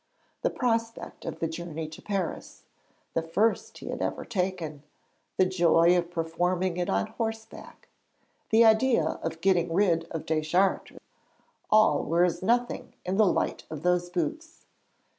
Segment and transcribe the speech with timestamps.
[0.41, 2.63] The prospect of the journey to Paris
[3.13, 4.81] the first he had ever taken
[5.37, 7.87] the joy of performing it on horseback,
[8.49, 10.97] the idea of getting rid of Deschartres,
[11.69, 14.65] all were as nothing in the light of those boots.